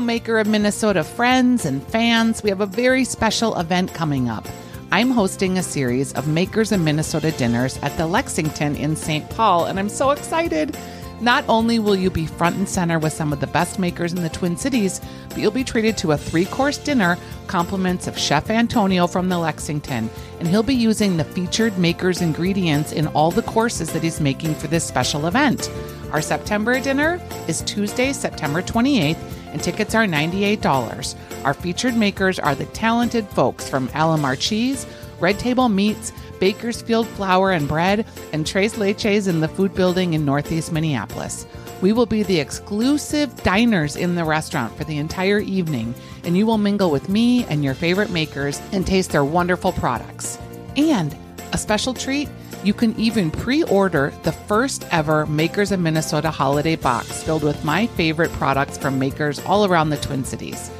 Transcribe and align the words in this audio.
Maker 0.00 0.38
of 0.38 0.46
Minnesota 0.46 1.04
friends 1.04 1.64
and 1.64 1.82
fans. 1.82 2.42
We 2.42 2.50
have 2.50 2.60
a 2.60 2.66
very 2.66 3.04
special 3.04 3.58
event 3.58 3.94
coming 3.94 4.28
up. 4.28 4.46
I'm 4.90 5.10
hosting 5.10 5.58
a 5.58 5.62
series 5.62 6.12
of 6.14 6.28
Makers 6.28 6.72
of 6.72 6.80
Minnesota 6.80 7.30
dinners 7.32 7.78
at 7.82 7.96
the 7.96 8.06
Lexington 8.06 8.76
in 8.76 8.96
St. 8.96 9.28
Paul, 9.30 9.66
and 9.66 9.78
I'm 9.78 9.88
so 9.88 10.10
excited. 10.10 10.76
Not 11.20 11.44
only 11.48 11.78
will 11.78 11.96
you 11.96 12.10
be 12.10 12.26
front 12.26 12.56
and 12.56 12.68
center 12.68 12.98
with 12.98 13.12
some 13.12 13.32
of 13.32 13.40
the 13.40 13.46
best 13.46 13.78
makers 13.78 14.12
in 14.12 14.22
the 14.22 14.28
Twin 14.28 14.56
Cities, 14.56 15.00
but 15.28 15.38
you'll 15.38 15.50
be 15.50 15.64
treated 15.64 15.96
to 15.98 16.12
a 16.12 16.18
three 16.18 16.44
course 16.44 16.78
dinner, 16.78 17.16
compliments 17.46 18.06
of 18.06 18.18
Chef 18.18 18.50
Antonio 18.50 19.06
from 19.06 19.28
the 19.28 19.38
Lexington, 19.38 20.10
and 20.38 20.48
he'll 20.48 20.62
be 20.62 20.74
using 20.74 21.16
the 21.16 21.24
featured 21.24 21.78
makers' 21.78 22.20
ingredients 22.20 22.92
in 22.92 23.06
all 23.08 23.30
the 23.30 23.42
courses 23.42 23.92
that 23.92 24.02
he's 24.02 24.20
making 24.20 24.54
for 24.54 24.66
this 24.66 24.84
special 24.84 25.26
event. 25.26 25.70
Our 26.12 26.20
September 26.20 26.78
dinner 26.80 27.20
is 27.48 27.62
Tuesday, 27.62 28.12
September 28.12 28.62
28th, 28.62 29.18
and 29.54 29.62
tickets 29.62 29.94
are 29.94 30.04
$98. 30.04 31.14
Our 31.44 31.54
featured 31.54 31.96
makers 31.96 32.38
are 32.38 32.56
the 32.56 32.66
talented 32.66 33.26
folks 33.28 33.68
from 33.68 33.88
Alemar 33.88 34.38
Cheese, 34.38 34.84
Red 35.20 35.38
Table 35.38 35.68
Meats, 35.68 36.12
Baker's 36.40 36.82
Field 36.82 37.06
Flour 37.06 37.52
and 37.52 37.68
Bread, 37.68 38.04
and 38.32 38.44
Tres 38.44 38.74
Leches 38.74 39.28
in 39.28 39.40
the 39.40 39.48
food 39.48 39.72
building 39.72 40.12
in 40.12 40.24
Northeast 40.24 40.72
Minneapolis. 40.72 41.46
We 41.80 41.92
will 41.92 42.06
be 42.06 42.24
the 42.24 42.40
exclusive 42.40 43.34
diners 43.44 43.94
in 43.94 44.16
the 44.16 44.24
restaurant 44.24 44.76
for 44.76 44.82
the 44.84 44.98
entire 44.98 45.38
evening, 45.38 45.94
and 46.24 46.36
you 46.36 46.46
will 46.46 46.58
mingle 46.58 46.90
with 46.90 47.08
me 47.08 47.44
and 47.44 47.62
your 47.62 47.74
favorite 47.74 48.10
makers 48.10 48.60
and 48.72 48.84
taste 48.84 49.12
their 49.12 49.24
wonderful 49.24 49.72
products. 49.72 50.36
And 50.76 51.16
a 51.52 51.58
special 51.58 51.94
treat, 51.94 52.28
you 52.64 52.72
can 52.74 52.98
even 52.98 53.30
pre 53.30 53.62
order 53.64 54.12
the 54.22 54.32
first 54.32 54.86
ever 54.90 55.26
Makers 55.26 55.70
of 55.70 55.80
Minnesota 55.80 56.30
holiday 56.30 56.76
box 56.76 57.22
filled 57.22 57.42
with 57.42 57.64
my 57.64 57.86
favorite 57.88 58.32
products 58.32 58.78
from 58.78 58.98
makers 58.98 59.38
all 59.40 59.66
around 59.66 59.90
the 59.90 59.98
Twin 59.98 60.24
Cities. 60.24 60.70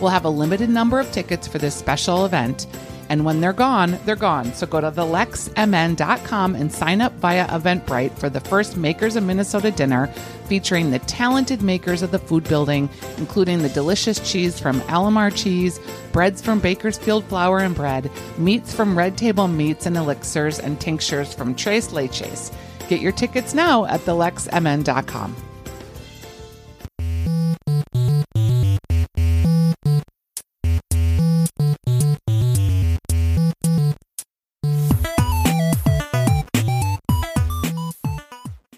We'll 0.00 0.10
have 0.10 0.24
a 0.24 0.30
limited 0.30 0.70
number 0.70 1.00
of 1.00 1.10
tickets 1.12 1.46
for 1.46 1.58
this 1.58 1.74
special 1.74 2.24
event, 2.24 2.66
and 3.08 3.24
when 3.24 3.40
they're 3.40 3.52
gone, 3.52 3.98
they're 4.04 4.16
gone. 4.16 4.54
So 4.54 4.66
go 4.66 4.80
to 4.80 4.90
thelexmn.com 4.90 6.54
and 6.54 6.72
sign 6.72 7.00
up 7.00 7.12
via 7.14 7.46
Eventbrite 7.48 8.18
for 8.18 8.30
the 8.30 8.40
first 8.40 8.76
Makers 8.76 9.16
of 9.16 9.24
Minnesota 9.24 9.70
dinner 9.70 10.06
featuring 10.46 10.90
the 10.90 10.98
talented 11.00 11.62
makers 11.62 12.02
of 12.02 12.10
the 12.10 12.18
food 12.18 12.44
building, 12.44 12.88
including 13.18 13.62
the 13.62 13.68
delicious 13.68 14.18
cheese 14.30 14.58
from 14.58 14.80
Alemar 14.82 15.34
Cheese, 15.34 15.78
breads 16.12 16.42
from 16.42 16.60
Baker's 16.60 16.98
Field 16.98 17.24
Flour 17.24 17.60
and 17.60 17.74
Bread, 17.74 18.10
meats 18.38 18.74
from 18.74 18.96
Red 18.96 19.16
Table 19.16 19.48
Meats 19.48 19.86
and 19.86 19.96
Elixirs, 19.96 20.58
and 20.58 20.80
tinctures 20.80 21.32
from 21.32 21.54
Tres 21.54 21.88
Leches. 21.88 22.54
Get 22.88 23.00
your 23.00 23.12
tickets 23.12 23.54
now 23.54 23.86
at 23.86 24.00
thelexmn.com. 24.00 25.34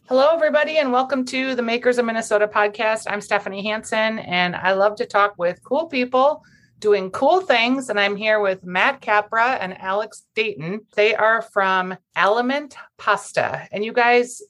Hello, 0.07 0.29
everybody, 0.33 0.79
and 0.79 0.93
welcome 0.93 1.25
to 1.25 1.57
the 1.57 1.63
Makers 1.63 1.99
of 1.99 2.05
Minnesota 2.05 2.47
podcast. 2.47 3.07
I'm 3.09 3.21
Stephanie 3.21 3.65
Hansen, 3.65 4.21
and 4.21 4.55
I 4.55 4.75
love 4.75 4.95
to 4.97 5.07
talk 5.07 5.35
with 5.39 5.61
cool 5.65 5.87
people 5.87 6.45
doing 6.85 7.11
cool 7.11 7.41
things. 7.41 7.89
And 7.89 7.99
I'm 7.99 8.15
here 8.15 8.41
with 8.41 8.63
Matt 8.63 9.01
Capra 9.01 9.53
and 9.53 9.81
Alex 9.81 10.27
Dayton. 10.35 10.83
They 10.95 11.15
are 11.15 11.41
from 11.41 11.97
Aliment 12.15 12.77
Pasta. 12.99 13.67
And 13.73 13.83
you 13.83 13.95
guys, 13.95 14.43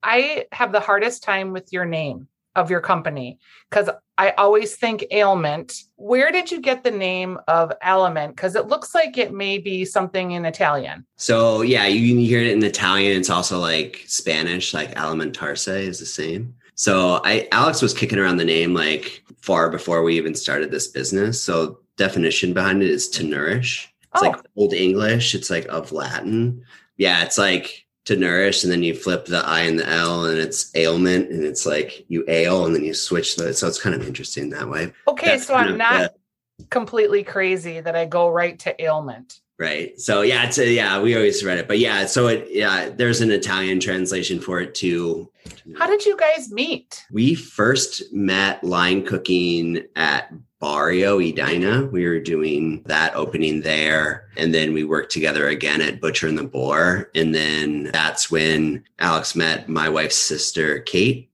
I 0.00 0.46
have 0.52 0.70
the 0.70 0.78
hardest 0.78 1.24
time 1.24 1.52
with 1.52 1.72
your 1.72 1.84
name 1.84 2.28
of 2.54 2.70
your 2.70 2.80
company 2.80 3.40
because 3.68 3.90
I 4.16 4.30
always 4.38 4.76
think 4.76 5.04
ailment. 5.10 5.82
Where 5.96 6.30
did 6.30 6.52
you 6.52 6.60
get 6.60 6.84
the 6.84 6.92
name 6.92 7.40
of 7.48 7.72
aliment? 7.82 8.36
Because 8.36 8.54
it 8.54 8.68
looks 8.68 8.94
like 8.94 9.18
it 9.18 9.32
may 9.32 9.58
be 9.58 9.84
something 9.84 10.30
in 10.30 10.44
Italian. 10.44 11.04
So 11.16 11.62
yeah, 11.62 11.86
you 11.86 12.14
can 12.14 12.20
hear 12.20 12.40
it 12.40 12.52
in 12.52 12.62
Italian. 12.62 13.18
It's 13.18 13.30
also 13.30 13.58
like 13.58 14.04
Spanish, 14.06 14.72
like 14.72 14.94
alimentarse 14.94 15.76
is 15.76 15.98
the 15.98 16.06
same. 16.06 16.54
So 16.80 17.20
I 17.24 17.46
Alex 17.52 17.82
was 17.82 17.92
kicking 17.92 18.18
around 18.18 18.38
the 18.38 18.44
name 18.46 18.72
like 18.72 19.22
far 19.42 19.68
before 19.68 20.02
we 20.02 20.16
even 20.16 20.34
started 20.34 20.70
this 20.70 20.88
business. 20.88 21.42
So 21.42 21.78
definition 21.98 22.54
behind 22.54 22.82
it 22.82 22.88
is 22.88 23.06
to 23.10 23.22
nourish. 23.22 23.92
It's 24.14 24.22
oh. 24.22 24.28
like 24.28 24.40
old 24.56 24.72
English. 24.72 25.34
It's 25.34 25.50
like 25.50 25.66
of 25.68 25.92
Latin. 25.92 26.64
Yeah, 26.96 27.22
it's 27.22 27.36
like 27.36 27.86
to 28.06 28.16
nourish 28.16 28.64
and 28.64 28.72
then 28.72 28.82
you 28.82 28.94
flip 28.94 29.26
the 29.26 29.46
i 29.46 29.60
and 29.60 29.78
the 29.78 29.86
l 29.86 30.24
and 30.24 30.38
it's 30.38 30.74
ailment 30.74 31.30
and 31.30 31.44
it's 31.44 31.66
like 31.66 32.06
you 32.08 32.24
ail 32.28 32.64
and 32.64 32.74
then 32.74 32.82
you 32.82 32.94
switch 32.94 33.36
the 33.36 33.52
so 33.52 33.68
it's 33.68 33.80
kind 33.80 33.94
of 33.94 34.08
interesting 34.08 34.48
that 34.48 34.66
way 34.68 34.90
okay 35.06 35.36
That's 35.36 35.46
so 35.46 35.54
i'm 35.54 35.76
not 35.76 36.14
the, 36.58 36.64
completely 36.70 37.22
crazy 37.22 37.78
that 37.78 37.94
i 37.94 38.06
go 38.06 38.30
right 38.30 38.58
to 38.60 38.82
ailment 38.82 39.40
right 39.60 40.00
so 40.00 40.22
yeah 40.22 40.44
it's 40.44 40.58
a, 40.58 40.68
yeah 40.68 41.00
we 41.00 41.14
always 41.14 41.44
read 41.44 41.58
it 41.58 41.68
but 41.68 41.78
yeah 41.78 42.06
so 42.06 42.26
it 42.26 42.48
yeah 42.50 42.88
there's 42.88 43.20
an 43.20 43.30
italian 43.30 43.78
translation 43.78 44.40
for 44.40 44.60
it 44.60 44.74
too 44.74 45.30
how 45.78 45.86
did 45.86 46.04
you 46.04 46.16
guys 46.16 46.50
meet 46.50 47.04
we 47.12 47.34
first 47.34 48.02
met 48.12 48.64
line 48.64 49.04
cooking 49.04 49.84
at 49.94 50.32
Barrio 50.60 51.18
Edina. 51.18 51.86
We 51.86 52.06
were 52.06 52.20
doing 52.20 52.82
that 52.84 53.14
opening 53.14 53.62
there. 53.62 54.28
And 54.36 54.52
then 54.52 54.74
we 54.74 54.84
worked 54.84 55.10
together 55.10 55.48
again 55.48 55.80
at 55.80 56.02
Butcher 56.02 56.28
and 56.28 56.36
the 56.36 56.44
Boar. 56.44 57.10
And 57.14 57.34
then 57.34 57.84
that's 57.84 58.30
when 58.30 58.84
Alex 58.98 59.34
met 59.34 59.70
my 59.70 59.88
wife's 59.88 60.18
sister, 60.18 60.80
Kate. 60.80 61.30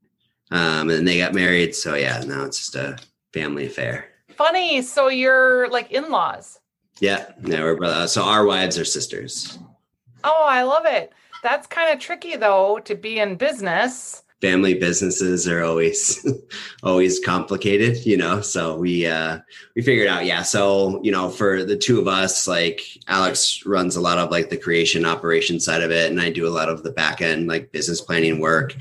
Um, 0.53 0.91
and 0.91 1.09
they 1.09 1.19
got 1.19 1.35
married. 1.35 1.75
So 1.75 1.97
yeah, 1.97 2.23
now 2.25 2.45
it's 2.45 2.59
just 2.59 2.77
a 2.77 2.99
family 3.33 3.67
affair. 3.67 4.07
Funny. 4.29 4.81
So 4.83 5.09
you're 5.09 5.69
like 5.71 5.91
in 5.91 6.09
laws. 6.09 6.61
Yeah. 7.01 7.27
Yeah. 7.45 7.63
We're 7.63 7.77
brothers. 7.77 8.13
So 8.13 8.23
our 8.23 8.45
wives 8.45 8.79
are 8.79 8.85
sisters. 8.85 9.59
Oh, 10.25 10.47
I 10.49 10.63
love 10.63 10.87
it. 10.87 11.13
That's 11.43 11.67
kind 11.67 11.93
of 11.93 12.01
tricky 12.01 12.37
though 12.37 12.79
to 12.85 12.95
be 12.95 13.19
in 13.19 13.37
business 13.37 14.23
family 14.41 14.75
businesses 14.75 15.49
are 15.49 15.65
always 15.65 16.27
always 16.83 17.19
complicated 17.21 18.05
you 18.05 18.19
know 18.19 18.43
so 18.43 18.77
we 18.77 19.07
uh 19.07 19.39
we 19.75 19.81
figured 19.81 20.07
out 20.07 20.27
yeah 20.27 20.43
so 20.43 21.01
you 21.03 21.11
know 21.11 21.31
for 21.31 21.65
the 21.65 21.77
two 21.77 21.99
of 21.99 22.07
us 22.07 22.47
like 22.47 22.83
alex 23.09 23.65
runs 23.65 23.97
a 23.97 24.01
lot 24.01 24.19
of 24.19 24.31
like 24.31 24.51
the 24.51 24.57
creation 24.57 25.07
operation 25.07 25.59
side 25.59 25.83
of 25.83 25.91
it 25.91 26.11
and 26.11 26.21
i 26.21 26.29
do 26.29 26.47
a 26.47 26.51
lot 26.51 26.69
of 26.69 26.83
the 26.83 26.93
back 26.93 27.23
end 27.23 27.49
like 27.49 27.73
business 27.73 28.03
planning 28.03 28.39
work 28.39 28.77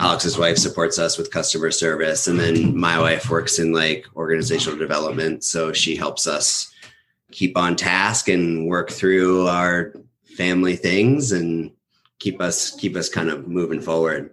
alex's 0.00 0.38
wife 0.38 0.56
supports 0.56 0.98
us 0.98 1.18
with 1.18 1.30
customer 1.30 1.70
service 1.70 2.26
and 2.26 2.40
then 2.40 2.74
my 2.76 2.98
wife 2.98 3.28
works 3.28 3.58
in 3.58 3.72
like 3.72 4.06
organizational 4.16 4.78
development 4.78 5.44
so 5.44 5.70
she 5.70 5.94
helps 5.94 6.26
us 6.26 6.73
keep 7.34 7.58
on 7.58 7.74
task 7.74 8.28
and 8.28 8.66
work 8.66 8.90
through 8.90 9.48
our 9.48 9.92
family 10.36 10.76
things 10.76 11.32
and 11.32 11.70
keep 12.18 12.40
us 12.40 12.70
keep 12.76 12.96
us 12.96 13.08
kind 13.08 13.28
of 13.28 13.48
moving 13.48 13.80
forward 13.80 14.30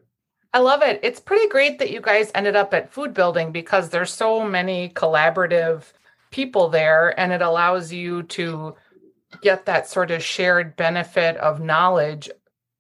I 0.54 0.60
love 0.60 0.82
it. 0.82 1.00
It's 1.02 1.22
pretty 1.22 1.48
great 1.48 1.80
that 1.80 1.92
you 1.92 2.02
guys 2.02 2.30
ended 2.36 2.58
up 2.58 2.74
at 2.74 2.92
Food 2.92 3.14
Building 3.14 3.54
because 3.54 3.88
there's 3.90 4.12
so 4.12 4.46
many 4.46 4.90
collaborative 4.90 5.94
people 6.32 6.68
there 6.68 7.18
and 7.18 7.32
it 7.32 7.42
allows 7.42 7.94
you 7.94 8.24
to 8.24 8.76
get 9.42 9.66
that 9.66 9.88
sort 9.88 10.12
of 10.12 10.22
shared 10.22 10.76
benefit 10.76 11.38
of 11.38 11.62
knowledge 11.62 12.30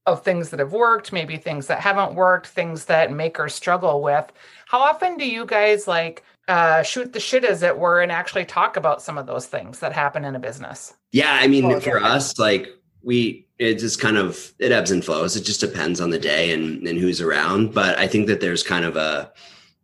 of 0.05 0.23
things 0.23 0.49
that 0.49 0.59
have 0.59 0.73
worked, 0.73 1.13
maybe 1.13 1.37
things 1.37 1.67
that 1.67 1.79
haven't 1.79 2.15
worked, 2.15 2.47
things 2.47 2.85
that 2.85 3.11
makers 3.11 3.53
struggle 3.53 4.01
with. 4.01 4.29
How 4.65 4.79
often 4.79 5.15
do 5.15 5.25
you 5.25 5.45
guys 5.45 5.87
like 5.87 6.23
uh, 6.47 6.83
shoot 6.83 7.13
the 7.13 7.19
shit, 7.19 7.43
as 7.45 7.63
it 7.63 7.77
were, 7.77 8.01
and 8.01 8.11
actually 8.11 8.45
talk 8.45 8.77
about 8.77 9.01
some 9.01 9.17
of 9.17 9.25
those 9.25 9.45
things 9.45 9.79
that 9.79 9.93
happen 9.93 10.25
in 10.25 10.35
a 10.35 10.39
business? 10.39 10.93
Yeah, 11.11 11.31
I 11.31 11.47
mean, 11.47 11.79
for 11.81 12.01
us, 12.01 12.37
like 12.39 12.67
we 13.03 13.47
it 13.57 13.75
just 13.75 13.99
kind 14.01 14.17
of 14.17 14.53
it 14.59 14.71
ebbs 14.71 14.91
and 14.91 15.03
flows. 15.03 15.35
It 15.35 15.41
just 15.43 15.59
depends 15.59 16.01
on 16.01 16.09
the 16.09 16.19
day 16.19 16.51
and 16.51 16.85
and 16.87 16.97
who's 16.97 17.21
around. 17.21 17.73
But 17.73 17.97
i 17.97 18.07
think 18.07 18.27
that 18.27 18.41
there's 18.41 18.63
kind 18.63 18.85
of 18.85 18.95
a 18.95 19.31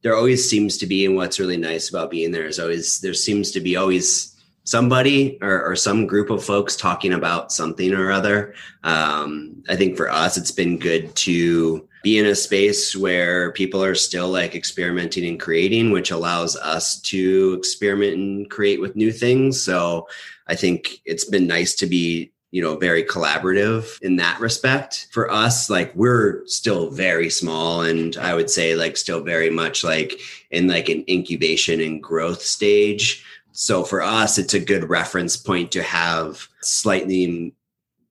there 0.01 0.15
always 0.15 0.47
seems 0.49 0.77
to 0.77 0.85
be 0.85 1.05
and 1.05 1.15
what's 1.15 1.39
really 1.39 1.57
nice 1.57 1.89
about 1.89 2.11
being 2.11 2.31
there 2.31 2.45
is 2.45 2.59
always 2.59 2.99
there 3.01 3.13
seems 3.13 3.51
to 3.51 3.59
be 3.59 3.75
always 3.75 4.35
somebody 4.67 5.37
or, 5.41 5.63
or 5.63 5.77
some 5.77 6.05
group 6.05 6.29
of 6.29 6.43
folks 6.43 6.75
talking 6.75 7.13
about 7.13 7.53
something 7.53 7.93
or 7.93 8.11
other. 8.11 8.53
Um, 8.83 9.63
i 9.69 9.75
think 9.75 9.95
for 9.95 10.09
us 10.09 10.37
it's 10.37 10.51
been 10.51 10.77
good 10.77 11.15
to 11.15 11.87
be 12.03 12.17
in 12.17 12.25
a 12.25 12.35
space 12.35 12.95
where 12.95 13.51
people 13.53 13.81
are 13.83 13.95
still 13.95 14.29
like 14.29 14.55
experimenting 14.55 15.25
and 15.25 15.39
creating 15.39 15.91
which 15.91 16.11
allows 16.11 16.55
us 16.57 16.99
to 17.01 17.55
experiment 17.57 18.15
and 18.15 18.49
create 18.49 18.79
with 18.81 18.95
new 18.95 19.11
things. 19.11 19.59
So 19.61 20.07
i 20.47 20.55
think 20.55 21.01
it's 21.05 21.25
been 21.25 21.47
nice 21.47 21.73
to 21.75 21.87
be 21.87 22.31
you 22.51 22.61
know 22.61 22.75
very 22.75 23.03
collaborative 23.03 24.01
in 24.01 24.17
that 24.17 24.39
respect. 24.41 25.07
For 25.11 25.31
us 25.31 25.69
like 25.69 25.95
we're 25.95 26.45
still 26.45 26.91
very 26.91 27.29
small 27.29 27.83
and 27.83 28.17
i 28.17 28.33
would 28.35 28.49
say 28.49 28.75
like 28.75 28.97
still 28.97 29.21
very 29.21 29.49
much 29.49 29.83
like 29.83 30.19
in 30.51 30.67
like 30.67 30.89
an 30.89 31.05
incubation 31.07 31.79
and 31.79 32.03
growth 32.03 32.41
stage 32.41 33.23
so 33.59 33.83
for 33.83 34.01
us 34.01 34.37
it's 34.37 34.53
a 34.53 34.59
good 34.59 34.89
reference 34.89 35.35
point 35.35 35.71
to 35.71 35.81
have 35.81 36.47
slightly 36.61 37.53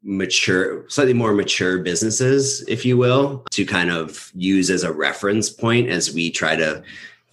mature 0.02 0.88
slightly 0.88 1.14
more 1.14 1.32
mature 1.32 1.78
businesses 1.78 2.62
if 2.68 2.84
you 2.84 2.96
will 2.96 3.44
to 3.50 3.64
kind 3.64 3.90
of 3.90 4.30
use 4.34 4.70
as 4.70 4.82
a 4.82 4.92
reference 4.92 5.48
point 5.50 5.88
as 5.88 6.12
we 6.12 6.30
try 6.30 6.56
to 6.56 6.82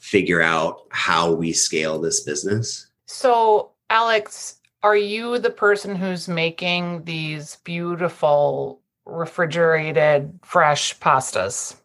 figure 0.04 0.42
out 0.42 0.82
how 0.90 1.32
we 1.32 1.54
scale 1.54 1.98
this 1.98 2.20
business. 2.20 2.88
So, 3.08 3.72
Alex, 3.90 4.58
are 4.84 4.98
you 4.98 5.40
the 5.40 5.50
person 5.50 5.96
who's 5.96 6.28
making 6.28 7.06
these 7.06 7.58
beautiful 7.64 8.82
refrigerated 9.06 10.38
fresh 10.44 11.00
pastas? 11.00 11.78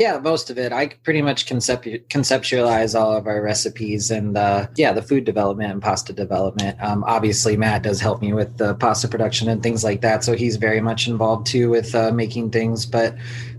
Yeah, 0.00 0.18
most 0.18 0.48
of 0.48 0.56
it. 0.56 0.72
I 0.72 0.86
pretty 1.04 1.20
much 1.20 1.46
concept- 1.46 2.08
conceptualize 2.08 2.98
all 2.98 3.14
of 3.14 3.26
our 3.26 3.42
recipes 3.42 4.10
and 4.10 4.34
uh, 4.34 4.66
yeah, 4.76 4.94
the 4.94 5.02
food 5.02 5.24
development 5.24 5.72
and 5.72 5.82
pasta 5.82 6.14
development. 6.14 6.82
Um, 6.82 7.04
obviously, 7.06 7.54
Matt 7.58 7.82
does 7.82 8.00
help 8.00 8.22
me 8.22 8.32
with 8.32 8.56
the 8.56 8.74
pasta 8.76 9.08
production 9.08 9.50
and 9.50 9.62
things 9.62 9.84
like 9.84 10.00
that, 10.00 10.24
so 10.24 10.34
he's 10.34 10.56
very 10.56 10.80
much 10.80 11.06
involved 11.06 11.48
too 11.48 11.68
with 11.68 11.94
uh, 11.94 12.12
making 12.12 12.50
things. 12.50 12.86
But 12.86 13.14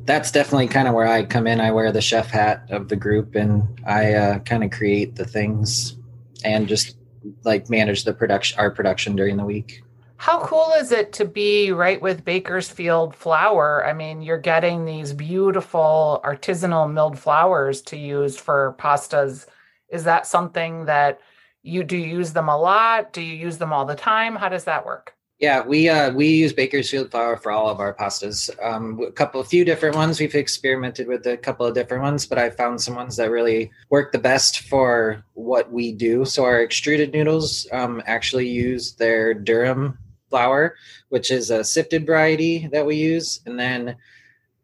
that's 0.06 0.32
definitely 0.32 0.68
kind 0.68 0.88
of 0.88 0.96
where 0.96 1.06
I 1.06 1.26
come 1.26 1.46
in. 1.46 1.62
I 1.62 1.70
wear 1.70 1.92
the 1.92 2.02
chef 2.02 2.32
hat 2.32 2.66
of 2.72 2.90
the 2.90 2.96
group, 2.96 3.36
and 3.36 3.62
I 3.86 4.14
uh, 4.16 4.40
kind 4.40 4.64
of 4.64 4.72
create 4.72 5.18
the 5.18 5.26
things 5.26 5.96
and 6.44 6.68
just 6.68 6.98
like 7.44 7.70
manage 7.70 8.04
the 8.04 8.16
production, 8.16 8.58
our 8.60 8.72
production 8.72 9.16
during 9.16 9.38
the 9.38 9.46
week. 9.46 9.84
How 10.22 10.40
cool 10.46 10.74
is 10.78 10.92
it 10.92 11.14
to 11.14 11.26
be 11.26 11.72
right 11.72 12.00
with 12.00 12.24
Baker's 12.24 12.70
Field 12.70 13.16
flour? 13.16 13.84
I 13.84 13.94
mean, 13.94 14.22
you're 14.22 14.38
getting 14.38 14.86
these 14.86 15.14
beautiful 15.14 16.22
artisanal 16.24 16.94
milled 16.94 17.18
flours 17.18 17.82
to 17.82 17.98
use 17.98 18.38
for 18.38 18.76
pastas. 18.78 19.48
Is 19.90 20.04
that 20.04 20.28
something 20.28 20.86
that 20.86 21.22
you 21.64 21.84
do 21.84 21.98
you 21.98 22.18
use 22.18 22.34
them 22.34 22.50
a 22.50 22.56
lot? 22.56 23.14
Do 23.14 23.22
you 23.24 23.34
use 23.34 23.58
them 23.58 23.74
all 23.74 23.84
the 23.84 23.96
time? 23.96 24.36
How 24.36 24.48
does 24.48 24.66
that 24.66 24.86
work? 24.86 25.16
Yeah, 25.40 25.66
we 25.66 25.90
uh, 25.90 26.12
we 26.12 26.28
use 26.28 26.54
Baker's 26.54 26.92
Field 26.92 27.10
flour 27.10 27.36
for 27.36 27.52
all 27.52 27.68
of 27.68 27.80
our 27.80 27.96
pastas. 27.96 28.48
Um, 28.64 29.02
a 29.02 29.12
couple, 29.12 29.42
a 29.42 29.44
few 29.44 29.66
different 29.66 29.96
ones. 29.96 30.20
We've 30.20 30.36
experimented 30.36 31.08
with 31.08 31.26
a 31.26 31.36
couple 31.36 31.66
of 31.66 31.74
different 31.74 32.04
ones, 32.04 32.28
but 32.28 32.38
I 32.38 32.52
found 32.52 32.80
some 32.80 32.94
ones 32.94 33.16
that 33.16 33.32
really 33.32 33.72
work 33.90 34.12
the 34.12 34.20
best 34.20 34.60
for 34.60 35.24
what 35.34 35.72
we 35.72 35.92
do. 35.92 36.26
So 36.26 36.44
our 36.44 36.62
extruded 36.62 37.12
noodles 37.12 37.66
um, 37.72 38.04
actually 38.06 38.50
use 38.50 38.94
their 38.94 39.34
durum 39.34 39.98
flour, 40.32 40.76
which 41.10 41.30
is 41.30 41.52
a 41.52 41.64
sifted 41.64 42.08
variety 42.08 42.68
that 42.72 42.88
we 42.88 42.96
use. 42.96 43.42
And 43.46 43.60
then 43.60 43.98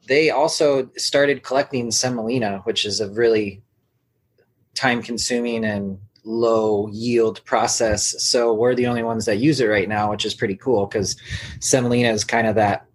they 0.08 0.32
also 0.32 0.90
started 0.98 1.44
collecting 1.44 1.92
semolina, 1.92 2.62
which 2.64 2.86
is 2.86 3.00
a 3.00 3.12
really 3.12 3.62
time 4.74 5.04
consuming 5.04 5.64
and 5.64 6.00
low 6.24 6.90
yield 6.92 7.44
process. 7.46 8.16
So 8.24 8.54
we're 8.54 8.74
the 8.74 8.88
only 8.88 9.04
ones 9.04 9.26
that 9.26 9.38
use 9.38 9.62
it 9.62 9.68
right 9.68 9.88
now, 9.88 10.10
which 10.10 10.26
is 10.26 10.34
pretty 10.34 10.56
cool 10.56 10.88
because 10.88 11.16
semolina 11.60 12.10
is 12.10 12.24
kind 12.24 12.48
of 12.48 12.56
that 12.56 12.87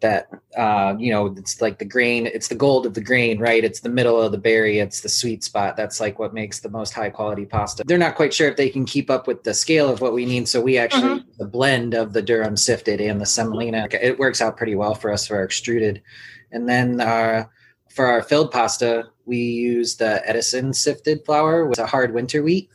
that 0.00 0.28
uh, 0.56 0.94
you 0.98 1.10
know 1.10 1.26
it's 1.26 1.60
like 1.60 1.78
the 1.78 1.84
grain 1.84 2.26
it's 2.26 2.48
the 2.48 2.54
gold 2.54 2.84
of 2.84 2.94
the 2.94 3.00
grain 3.00 3.38
right? 3.38 3.64
It's 3.64 3.80
the 3.80 3.88
middle 3.88 4.20
of 4.20 4.32
the 4.32 4.38
berry 4.38 4.78
it's 4.78 5.00
the 5.00 5.08
sweet 5.08 5.42
spot. 5.42 5.76
That's 5.76 6.00
like 6.00 6.18
what 6.18 6.34
makes 6.34 6.60
the 6.60 6.68
most 6.68 6.92
high 6.92 7.10
quality 7.10 7.46
pasta. 7.46 7.84
They're 7.86 7.98
not 7.98 8.14
quite 8.14 8.34
sure 8.34 8.48
if 8.48 8.56
they 8.56 8.68
can 8.68 8.84
keep 8.84 9.10
up 9.10 9.26
with 9.26 9.42
the 9.44 9.54
scale 9.54 9.88
of 9.88 10.00
what 10.00 10.12
we 10.12 10.26
need 10.26 10.48
so 10.48 10.60
we 10.60 10.76
actually 10.76 11.20
mm-hmm. 11.20 11.30
the 11.38 11.46
blend 11.46 11.94
of 11.94 12.12
the 12.12 12.22
durum 12.22 12.58
sifted 12.58 13.00
and 13.00 13.20
the 13.20 13.26
semolina 13.26 13.88
it 13.92 14.18
works 14.18 14.42
out 14.42 14.56
pretty 14.56 14.74
well 14.74 14.94
for 14.94 15.10
us 15.10 15.26
for 15.26 15.36
our 15.36 15.44
extruded. 15.44 16.02
And 16.52 16.68
then 16.68 17.00
uh, 17.00 17.46
for 17.88 18.06
our 18.06 18.22
filled 18.22 18.52
pasta 18.52 19.08
we 19.24 19.38
use 19.38 19.96
the 19.96 20.26
edison 20.28 20.72
sifted 20.74 21.24
flour 21.24 21.66
with 21.66 21.78
a 21.78 21.86
hard 21.86 22.12
winter 22.12 22.42
wheat 22.42 22.68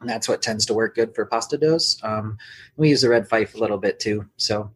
and 0.00 0.08
that's 0.08 0.28
what 0.28 0.42
tends 0.42 0.64
to 0.66 0.74
work 0.74 0.94
good 0.94 1.14
for 1.14 1.26
pasta 1.26 1.56
doughs. 1.56 1.98
Um, 2.02 2.38
we 2.76 2.88
use 2.90 3.02
the 3.02 3.08
red 3.08 3.28
fife 3.28 3.54
a 3.54 3.58
little 3.58 3.78
bit 3.78 3.98
too 3.98 4.26
so 4.36 4.70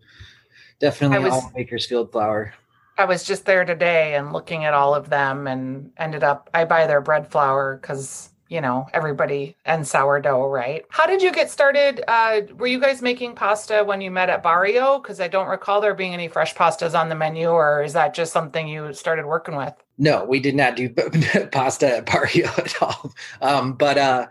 definitely 0.78 1.19
was, 1.19 1.32
all 1.32 1.52
Baker's 1.55 1.87
Field 1.87 2.12
flour. 2.12 2.55
I 2.99 3.05
was 3.05 3.25
just 3.25 3.44
there 3.44 3.64
today 3.64 4.14
and 4.14 4.32
looking 4.32 4.64
at 4.64 4.75
all 4.75 4.94
of 4.94 5.11
them 5.11 5.46
and 5.46 5.90
ended 5.99 6.25
up 6.25 6.49
I 6.55 6.64
buy 6.64 6.87
their 6.87 7.00
bread 7.00 7.31
flour 7.31 7.78
because 7.81 8.31
you 8.49 8.61
know 8.61 8.87
everybody 8.94 9.56
and 9.64 9.87
sourdough 9.87 10.46
right? 10.46 10.84
How 10.88 11.06
did 11.06 11.20
you 11.20 11.32
get 11.32 11.50
started? 11.50 12.02
Uh, 12.08 12.43
were 12.56 12.69
you 12.69 12.81
guys 12.81 13.02
making 13.02 13.34
pasta 13.34 13.84
when 13.84 14.00
you 14.00 14.11
met 14.11 14.31
at 14.31 14.43
barrio? 14.43 14.99
Because 14.99 15.20
i 15.20 15.28
don't 15.28 15.49
recall 15.49 15.81
there 15.81 15.94
being 15.94 16.14
any 16.14 16.28
fresh 16.28 16.55
pastas 16.55 16.99
on 16.99 17.08
the 17.08 17.14
menu 17.14 17.49
or 17.49 17.82
is 17.82 17.93
that 17.93 18.14
just 18.14 18.32
something 18.32 18.67
you 18.67 18.93
started 18.94 19.26
working 19.26 19.56
with? 19.56 19.75
No 19.99 20.25
we 20.25 20.40
did 20.40 20.55
not 20.55 20.76
do 20.76 20.88
pasta 21.52 21.99
at 21.99 22.06
barrio 22.06 22.46
at 22.56 22.82
all. 22.82 23.12
Um, 23.43 23.75
but 23.75 23.99
uh 23.99 24.26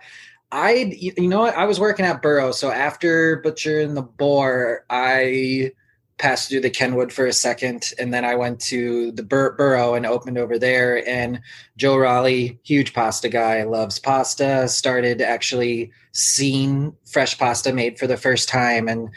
i 0.52 0.92
you 0.98 1.28
know 1.28 1.42
what? 1.42 1.56
I 1.56 1.66
was 1.66 1.80
working 1.80 2.06
at 2.06 2.22
burro 2.22 2.52
so 2.52 2.72
after 2.72 3.38
butcher 3.38 3.82
and 3.82 3.96
the 3.96 4.02
boar 4.02 4.86
i 4.90 5.72
passed 6.18 6.50
through 6.50 6.62
the 6.62 6.70
Kenwood 6.70 7.12
for 7.12 7.26
a 7.26 7.34
second, 7.34 7.92
and 8.00 8.14
then 8.14 8.24
I 8.24 8.36
went 8.36 8.60
to 8.62 9.12
the 9.12 9.24
Bur- 9.24 9.56
Burro 9.56 9.96
and 9.96 10.06
opened 10.06 10.38
over 10.38 10.58
there. 10.58 11.08
And 11.08 11.42
Joe 11.78 11.98
Raleigh, 11.98 12.60
huge 12.64 12.94
pasta 12.94 13.28
guy, 13.28 13.64
loves 13.64 14.00
pasta. 14.00 14.68
Started 14.68 15.22
actually 15.22 15.92
seeing 16.14 16.96
fresh 17.06 17.38
pasta 17.38 17.74
made 17.74 18.00
for 18.00 18.08
the 18.08 18.18
first 18.18 18.48
time, 18.48 18.88
and 18.88 19.10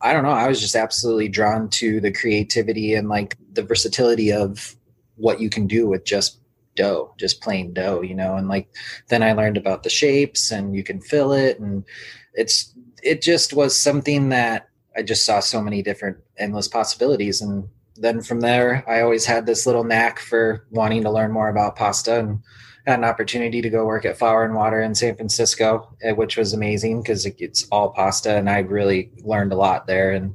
I 0.00 0.12
don't 0.12 0.22
know. 0.22 0.30
I 0.30 0.48
was 0.48 0.60
just 0.60 0.76
absolutely 0.76 1.28
drawn 1.28 1.68
to 1.70 2.00
the 2.00 2.12
creativity 2.12 2.94
and 2.94 3.08
like 3.08 3.36
the 3.52 3.62
versatility 3.62 4.32
of 4.32 4.76
what 5.16 5.40
you 5.40 5.50
can 5.50 5.66
do 5.66 5.86
with 5.86 6.04
just 6.04 6.38
dough, 6.74 7.14
just 7.18 7.42
plain 7.42 7.72
dough, 7.72 8.02
you 8.02 8.14
know. 8.14 8.36
And 8.36 8.48
like 8.48 8.68
then 9.08 9.22
I 9.22 9.32
learned 9.32 9.56
about 9.58 9.82
the 9.82 9.90
shapes, 9.90 10.50
and 10.50 10.74
you 10.74 10.82
can 10.82 11.00
fill 11.02 11.32
it, 11.32 11.60
and 11.60 11.84
it's 12.32 12.72
it 13.02 13.20
just 13.20 13.52
was 13.52 13.76
something 13.76 14.30
that 14.30 14.68
I 14.96 15.02
just 15.02 15.24
saw 15.24 15.40
so 15.40 15.60
many 15.60 15.82
different 15.82 16.18
endless 16.38 16.68
possibilities. 16.68 17.40
And 17.40 17.68
then 17.96 18.22
from 18.22 18.40
there, 18.40 18.84
I 18.88 19.00
always 19.02 19.26
had 19.26 19.46
this 19.46 19.66
little 19.66 19.84
knack 19.84 20.18
for 20.18 20.66
wanting 20.70 21.02
to 21.02 21.10
learn 21.10 21.32
more 21.32 21.48
about 21.48 21.76
pasta 21.76 22.18
and 22.18 22.40
had 22.86 22.98
an 23.00 23.04
opportunity 23.04 23.60
to 23.60 23.70
go 23.70 23.84
work 23.84 24.04
at 24.04 24.16
Flour 24.16 24.44
and 24.44 24.54
Water 24.54 24.80
in 24.80 24.94
San 24.94 25.16
Francisco, 25.16 25.94
eh, 26.02 26.12
which 26.12 26.36
was 26.36 26.52
amazing 26.52 27.02
because 27.02 27.26
it's 27.26 27.66
all 27.70 27.90
pasta, 27.90 28.36
and 28.36 28.48
I 28.48 28.60
really 28.60 29.10
learned 29.24 29.52
a 29.52 29.56
lot 29.56 29.86
there. 29.86 30.12
And 30.12 30.34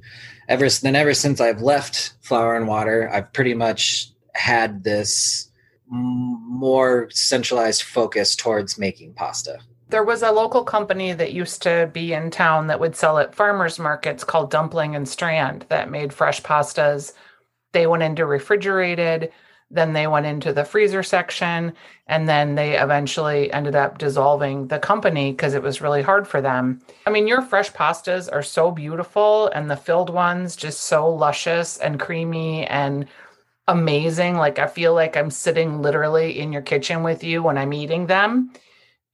ever 0.49 0.69
then, 0.69 0.95
ever 0.95 1.13
since 1.13 1.39
I've 1.39 1.61
left 1.61 2.13
Flour 2.21 2.55
and 2.55 2.67
Water, 2.67 3.09
I've 3.11 3.31
pretty 3.31 3.53
much 3.53 4.11
had 4.33 4.83
this 4.83 5.49
more 5.87 7.09
centralized 7.11 7.83
focus 7.83 8.35
towards 8.35 8.77
making 8.77 9.13
pasta 9.13 9.59
there 9.91 10.03
was 10.03 10.23
a 10.23 10.31
local 10.31 10.63
company 10.63 11.11
that 11.13 11.33
used 11.33 11.61
to 11.63 11.89
be 11.93 12.13
in 12.13 12.31
town 12.31 12.67
that 12.67 12.79
would 12.79 12.95
sell 12.95 13.19
at 13.19 13.35
farmers 13.35 13.77
markets 13.77 14.23
called 14.23 14.49
Dumpling 14.49 14.95
and 14.95 15.07
Strand 15.07 15.65
that 15.67 15.91
made 15.91 16.13
fresh 16.13 16.41
pastas. 16.41 17.13
They 17.73 17.87
went 17.87 18.01
into 18.01 18.25
refrigerated, 18.25 19.31
then 19.69 19.91
they 19.91 20.07
went 20.07 20.25
into 20.25 20.53
the 20.53 20.63
freezer 20.63 21.03
section, 21.03 21.73
and 22.07 22.27
then 22.27 22.55
they 22.55 22.77
eventually 22.77 23.51
ended 23.51 23.75
up 23.75 23.97
dissolving 23.97 24.67
the 24.67 24.79
company 24.79 25.31
because 25.31 25.53
it 25.53 25.61
was 25.61 25.81
really 25.81 26.01
hard 26.01 26.25
for 26.25 26.41
them. 26.41 26.81
I 27.05 27.09
mean, 27.09 27.27
your 27.27 27.41
fresh 27.41 27.71
pastas 27.71 28.29
are 28.31 28.43
so 28.43 28.71
beautiful, 28.71 29.47
and 29.47 29.69
the 29.69 29.77
filled 29.77 30.09
ones 30.09 30.55
just 30.55 30.83
so 30.83 31.09
luscious 31.09 31.77
and 31.77 31.99
creamy 31.99 32.65
and 32.67 33.07
amazing. 33.67 34.37
Like, 34.37 34.57
I 34.57 34.67
feel 34.67 34.93
like 34.93 35.17
I'm 35.17 35.31
sitting 35.31 35.81
literally 35.81 36.39
in 36.39 36.53
your 36.53 36.61
kitchen 36.61 37.03
with 37.03 37.23
you 37.25 37.43
when 37.43 37.57
I'm 37.57 37.73
eating 37.73 38.07
them 38.07 38.51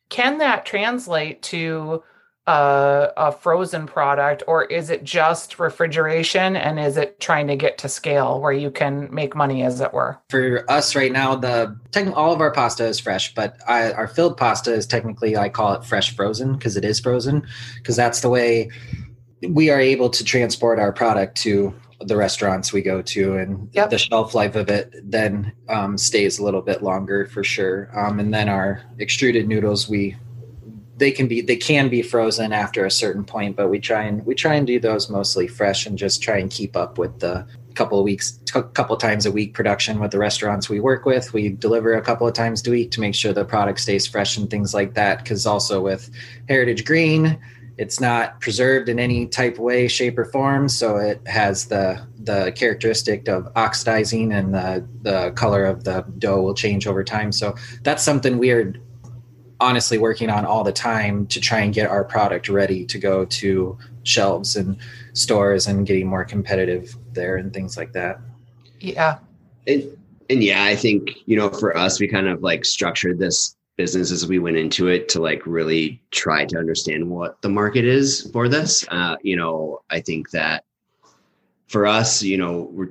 can 0.10 0.38
that 0.40 0.66
translate 0.66 1.42
to 1.44 2.04
a, 2.48 3.12
a, 3.18 3.32
frozen 3.34 3.86
product 3.86 4.42
or 4.48 4.64
is 4.64 4.90
it 4.90 5.04
just 5.04 5.60
refrigeration 5.60 6.56
and 6.56 6.80
is 6.80 6.96
it 6.96 7.20
trying 7.20 7.48
to 7.48 7.58
get 7.58 7.78
to 7.80 7.90
scale 7.90 8.40
where 8.40 8.54
you 8.54 8.72
can 8.72 9.14
make 9.14 9.36
money 9.36 9.64
as 9.64 9.82
it 9.82 9.92
were? 9.92 10.18
For 10.30 10.64
us 10.72 10.96
right 10.96 11.12
now 11.12 11.36
the 11.36 11.78
all 12.16 12.34
of 12.34 12.40
our 12.40 12.52
pasta 12.52 12.86
is 12.86 13.02
fresh 13.02 13.36
but 13.36 13.58
I, 13.68 13.92
our 13.92 14.08
filled 14.08 14.38
pasta 14.38 14.74
is 14.74 14.88
technically 14.88 15.36
i 15.36 15.50
call 15.50 15.74
it 15.74 15.84
fresh 15.84 16.16
frozen 16.16 16.54
because 16.54 16.78
it 16.78 16.86
is 16.86 17.02
frozen 17.02 17.46
because 17.76 17.98
that's 17.98 18.22
the 18.22 18.30
way 18.30 18.70
we 19.50 19.70
are 19.70 19.80
able 19.80 20.10
to 20.10 20.24
transport 20.24 20.80
our 20.80 20.94
product 20.94 21.38
to 21.40 21.74
the 22.02 22.16
restaurants 22.16 22.72
we 22.72 22.82
go 22.82 23.02
to 23.02 23.38
and 23.38 23.70
yep. 23.74 23.90
the 23.90 23.98
shelf 23.98 24.36
life 24.36 24.56
of 24.56 24.70
it 24.70 24.94
then 25.04 25.52
um, 25.70 25.98
stays 25.98 26.38
a 26.38 26.44
little 26.44 26.62
bit 26.62 26.84
longer 26.84 27.26
for 27.26 27.44
sure 27.44 27.90
um, 27.98 28.20
and 28.20 28.34
then 28.34 28.48
our 28.48 28.82
extruded 29.00 29.48
noodles 29.48 29.90
we 29.90 30.16
they 30.98 31.12
can 31.12 31.28
be 31.28 31.42
they 31.42 31.56
can 31.56 31.90
be 31.90 32.02
frozen 32.02 32.54
after 32.54 32.86
a 32.86 32.92
certain 32.92 33.24
point 33.24 33.56
but 33.56 33.70
we 33.70 33.80
try 33.80 34.04
and 34.04 34.26
we 34.26 34.36
try 34.36 34.56
and 34.56 34.68
do 34.68 34.80
those 34.80 35.10
mostly 35.10 35.48
fresh 35.48 35.86
and 35.86 35.98
just 35.98 36.22
try 36.22 36.38
and 36.38 36.52
keep 36.52 36.76
up 36.76 36.98
with 36.98 37.20
the 37.20 37.48
couple 37.78 38.00
of 38.00 38.04
weeks 38.04 38.40
a 38.56 38.64
couple 38.64 38.98
times 38.98 39.28
a 39.28 39.32
week 39.32 39.54
production 39.54 40.00
with 40.00 40.10
the 40.10 40.18
restaurants 40.18 40.68
we 40.68 40.80
work 40.80 41.06
with 41.06 41.32
we 41.32 41.50
deliver 41.50 41.94
a 41.94 42.02
couple 42.02 42.28
of 42.28 42.34
times 42.34 42.66
a 42.68 42.72
week 42.72 42.90
to 42.90 43.00
make 43.00 43.14
sure 43.14 43.32
the 43.32 43.46
product 43.46 43.80
stays 43.80 44.08
fresh 44.08 44.36
and 44.36 44.50
things 44.50 44.74
like 44.74 44.96
that 44.96 45.20
because 45.20 45.46
also 45.46 45.80
with 45.80 46.10
heritage 46.50 46.84
grain 46.84 47.40
it's 47.78 48.00
not 48.00 48.40
preserved 48.42 48.90
in 48.90 49.00
any 49.00 49.28
type 49.28 49.60
way, 49.60 49.88
shape, 49.88 50.18
or 50.18 50.26
form, 50.26 50.68
so 50.70 50.98
it 50.98 51.26
has 51.28 51.66
the 51.66 52.02
the 52.24 52.52
characteristic 52.56 53.28
of 53.28 53.48
oxidizing, 53.56 54.34
and 54.34 54.54
the 54.54 54.86
the 55.04 55.32
color 55.32 55.66
of 55.66 55.84
the 55.84 56.06
dough 56.18 56.42
will 56.42 56.56
change 56.56 56.88
over 56.88 57.04
time. 57.04 57.32
So 57.32 57.56
that's 57.84 58.04
something 58.04 58.38
we're 58.38 58.76
honestly 59.60 59.98
working 59.98 60.30
on 60.30 60.46
all 60.46 60.64
the 60.64 60.72
time 60.72 61.26
to 61.28 61.40
try 61.40 61.60
and 61.60 61.74
get 61.74 61.90
our 61.90 62.04
product 62.04 62.48
ready 62.50 62.86
to 62.86 63.00
go 63.00 63.26
to 63.26 63.78
shelves 64.04 64.56
and 64.56 64.78
stores 65.14 65.68
and 65.68 65.86
getting 65.86 66.08
more 66.08 66.24
competitive 66.24 66.96
there 67.14 67.38
and 67.38 67.54
things 67.54 67.76
like 67.76 67.92
that. 67.94 68.20
Yeah. 68.80 69.18
And, 69.66 69.84
and 70.30 70.44
yeah, 70.44 70.64
I 70.64 70.76
think, 70.76 71.18
you 71.26 71.36
know, 71.36 71.50
for 71.50 71.76
us, 71.76 72.00
we 72.00 72.08
kind 72.08 72.28
of 72.28 72.44
like 72.44 72.66
structured 72.66 73.18
this 73.18 73.57
business 73.78 74.12
as 74.12 74.28
we 74.28 74.40
went 74.40 74.58
into 74.58 74.88
it 74.88 75.08
to 75.10 75.22
like 75.22 75.46
really 75.46 76.02
try 76.12 76.46
to 76.46 76.58
understand 76.58 77.10
what 77.10 77.42
the 77.42 77.50
market 77.50 77.86
is 77.86 78.30
for 78.34 78.50
this. 78.50 78.86
Uh, 78.90 79.16
you 79.22 79.36
know, 79.36 79.82
I 79.90 80.02
think 80.02 80.32
that 80.32 80.66
for 81.68 81.86
us, 81.86 82.24
you 82.24 82.38
know, 82.38 82.70
we're 82.72 82.90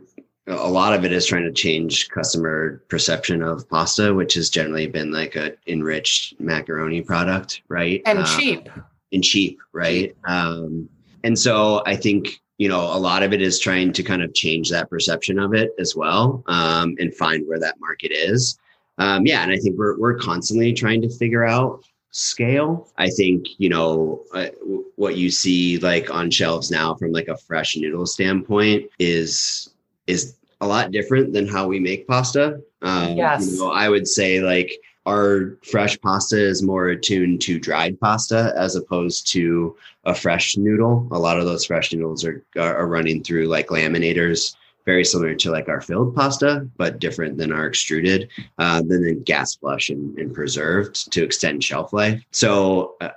a 0.48 0.68
lot 0.68 0.92
of 0.92 1.04
it 1.04 1.12
is 1.12 1.26
trying 1.26 1.44
to 1.44 1.52
change 1.52 2.08
customer 2.08 2.82
perception 2.88 3.42
of 3.42 3.68
pasta, 3.68 4.14
which 4.14 4.34
has 4.34 4.48
generally 4.48 4.86
been 4.86 5.10
like 5.10 5.34
a 5.34 5.52
enriched 5.66 6.38
macaroni 6.40 7.02
product, 7.02 7.62
right? 7.68 8.00
And 8.06 8.20
um, 8.20 8.24
cheap. 8.24 8.68
And 9.12 9.24
cheap, 9.24 9.58
right? 9.72 10.16
Um, 10.24 10.88
and 11.24 11.38
so 11.38 11.82
I 11.86 11.96
think 11.96 12.40
you 12.58 12.68
know 12.68 12.80
a 12.80 12.98
lot 12.98 13.22
of 13.22 13.32
it 13.32 13.42
is 13.42 13.58
trying 13.58 13.92
to 13.94 14.02
kind 14.02 14.22
of 14.22 14.34
change 14.34 14.70
that 14.70 14.88
perception 14.88 15.38
of 15.38 15.52
it 15.52 15.72
as 15.78 15.96
well, 15.96 16.44
um, 16.46 16.94
and 16.98 17.14
find 17.14 17.46
where 17.48 17.58
that 17.58 17.80
market 17.80 18.12
is. 18.12 18.58
Um, 18.98 19.26
yeah, 19.26 19.42
and 19.42 19.52
I 19.52 19.56
think 19.56 19.76
we're 19.78 19.98
we're 19.98 20.18
constantly 20.18 20.72
trying 20.72 21.02
to 21.02 21.10
figure 21.10 21.44
out 21.44 21.84
scale. 22.10 22.88
I 22.96 23.10
think 23.10 23.46
you 23.58 23.68
know 23.68 24.22
uh, 24.34 24.48
what 24.96 25.16
you 25.16 25.30
see 25.30 25.78
like 25.78 26.10
on 26.10 26.30
shelves 26.30 26.70
now 26.70 26.94
from 26.94 27.12
like 27.12 27.28
a 27.28 27.36
fresh 27.36 27.76
noodle 27.76 28.06
standpoint 28.06 28.90
is 28.98 29.70
is 30.06 30.36
a 30.60 30.66
lot 30.66 30.90
different 30.90 31.32
than 31.32 31.46
how 31.46 31.66
we 31.66 31.78
make 31.78 32.06
pasta. 32.08 32.60
Um, 32.82 33.16
yes. 33.16 33.52
You 33.52 33.58
know, 33.58 33.70
I 33.72 33.88
would 33.88 34.08
say 34.08 34.40
like 34.40 34.72
our 35.04 35.56
fresh 35.62 36.00
pasta 36.00 36.38
is 36.38 36.62
more 36.62 36.88
attuned 36.88 37.40
to 37.42 37.60
dried 37.60 38.00
pasta 38.00 38.52
as 38.56 38.74
opposed 38.74 39.30
to 39.32 39.76
a 40.04 40.14
fresh 40.14 40.56
noodle. 40.56 41.06
A 41.10 41.18
lot 41.18 41.38
of 41.38 41.44
those 41.44 41.66
fresh 41.66 41.92
noodles 41.92 42.24
are 42.24 42.44
are 42.56 42.88
running 42.88 43.22
through 43.22 43.46
like 43.46 43.68
laminators, 43.68 44.56
very 44.86 45.04
similar 45.04 45.34
to 45.34 45.50
like 45.50 45.68
our 45.68 45.80
filled 45.80 46.14
pasta, 46.14 46.66
but 46.76 47.00
different 47.00 47.36
than 47.36 47.52
our 47.52 47.66
extruded, 47.66 48.30
uh, 48.58 48.80
then 48.86 49.02
then 49.02 49.22
gas 49.24 49.56
flush 49.56 49.90
and, 49.90 50.16
and, 50.16 50.32
preserved 50.32 51.12
to 51.12 51.24
extend 51.24 51.62
shelf 51.62 51.92
life. 51.92 52.22
So 52.30 52.94
uh, 53.00 53.10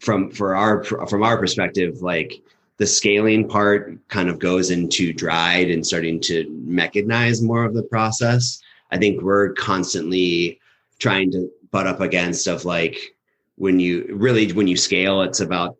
from 0.00 0.30
for 0.30 0.54
our 0.54 0.84
from 0.84 1.22
our 1.22 1.38
perspective, 1.38 2.02
like 2.02 2.40
the 2.76 2.86
scaling 2.86 3.48
part 3.48 3.98
kind 4.08 4.28
of 4.28 4.38
goes 4.38 4.70
into 4.70 5.12
dried 5.12 5.70
and 5.70 5.84
starting 5.84 6.20
to 6.20 6.44
mechanize 6.68 7.42
more 7.42 7.64
of 7.64 7.74
the 7.74 7.82
process. 7.84 8.60
I 8.92 8.98
think 8.98 9.22
we're 9.22 9.54
constantly 9.54 10.60
trying 10.98 11.32
to 11.32 11.50
butt 11.70 11.86
up 11.86 12.00
against 12.00 12.46
of 12.46 12.64
like 12.64 13.16
when 13.56 13.80
you 13.80 14.08
really 14.12 14.52
when 14.52 14.68
you 14.68 14.76
scale, 14.76 15.22
it's 15.22 15.40
about 15.40 15.76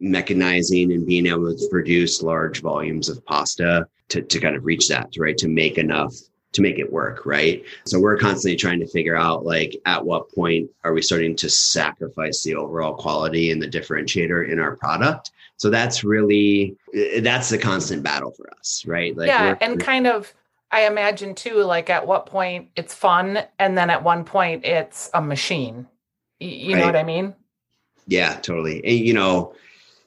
mechanizing 0.00 0.94
and 0.94 1.04
being 1.04 1.26
able 1.26 1.52
to 1.52 1.68
produce 1.68 2.22
large 2.22 2.62
volumes 2.62 3.08
of 3.08 3.24
pasta 3.26 3.84
to, 4.08 4.22
to 4.22 4.40
kind 4.40 4.56
of 4.56 4.64
reach 4.64 4.88
that, 4.88 5.10
right? 5.18 5.36
To 5.38 5.48
make 5.48 5.78
enough 5.78 6.14
to 6.52 6.62
make 6.62 6.78
it 6.78 6.90
work, 6.90 7.26
right? 7.26 7.62
So 7.84 8.00
we're 8.00 8.16
constantly 8.16 8.56
trying 8.56 8.80
to 8.80 8.86
figure 8.86 9.14
out 9.14 9.44
like 9.44 9.76
at 9.84 10.04
what 10.04 10.32
point 10.34 10.70
are 10.82 10.94
we 10.94 11.02
starting 11.02 11.36
to 11.36 11.50
sacrifice 11.50 12.42
the 12.42 12.54
overall 12.54 12.94
quality 12.94 13.50
and 13.50 13.60
the 13.60 13.68
differentiator 13.68 14.50
in 14.50 14.58
our 14.58 14.74
product 14.76 15.30
so 15.58 15.68
that's 15.68 16.02
really 16.02 16.74
eh, 16.94 17.20
that's 17.20 17.50
the 17.50 17.58
constant 17.58 18.02
battle 18.02 18.30
for 18.30 18.50
us 18.58 18.84
right 18.86 19.14
like 19.16 19.28
yeah 19.28 19.56
and 19.60 19.78
kind 19.78 20.06
of 20.06 20.32
i 20.70 20.86
imagine 20.86 21.34
too 21.34 21.62
like 21.64 21.90
at 21.90 22.06
what 22.06 22.24
point 22.24 22.68
it's 22.76 22.94
fun 22.94 23.40
and 23.58 23.76
then 23.76 23.90
at 23.90 24.02
one 24.02 24.24
point 24.24 24.64
it's 24.64 25.10
a 25.12 25.20
machine 25.20 25.86
you, 26.40 26.48
you 26.48 26.74
right. 26.74 26.80
know 26.80 26.86
what 26.86 26.96
i 26.96 27.02
mean 27.02 27.34
yeah 28.06 28.34
totally 28.36 28.82
and 28.84 29.06
you 29.06 29.12
know 29.12 29.52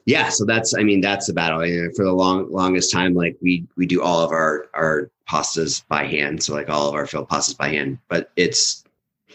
yeah 0.04 0.28
so 0.28 0.44
that's 0.44 0.74
i 0.74 0.82
mean 0.82 1.00
that's 1.00 1.26
the 1.26 1.32
battle. 1.32 1.60
For 1.96 2.04
the 2.04 2.12
long 2.12 2.50
longest 2.50 2.92
time 2.92 3.14
like 3.14 3.36
we 3.40 3.66
we 3.76 3.86
do 3.86 4.02
all 4.02 4.20
of 4.20 4.30
our 4.30 4.66
our 4.74 5.10
pastas 5.32 5.82
by 5.88 6.04
hand. 6.04 6.42
So 6.42 6.54
like 6.54 6.68
all 6.68 6.88
of 6.88 6.94
our 6.94 7.06
filled 7.06 7.28
pastas 7.28 7.56
by 7.56 7.68
hand. 7.68 7.98
But 8.08 8.30
it's 8.36 8.84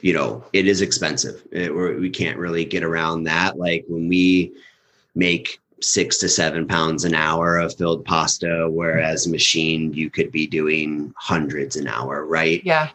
you 0.02 0.14
know 0.14 0.44
it 0.54 0.68
is 0.68 0.82
expensive. 0.82 1.44
It, 1.52 1.74
we 1.74 2.10
can't 2.10 2.38
really 2.38 2.66
get 2.66 2.84
around 2.84 3.24
that. 3.24 3.58
Like 3.58 3.86
when 3.88 4.08
we 4.08 4.54
make 5.16 5.60
six 5.82 6.18
to 6.18 6.30
seven 6.30 6.68
pounds 6.68 7.04
an 7.06 7.14
hour 7.14 7.58
of 7.58 7.76
filled 7.76 8.06
pasta, 8.06 8.68
whereas 8.70 9.28
machine 9.28 9.94
you 9.94 10.10
could 10.10 10.32
be 10.32 10.48
doing 10.48 11.14
hundreds 11.18 11.76
an 11.76 11.88
hour, 11.88 12.26
right? 12.26 12.62
Yeah. 12.64 12.90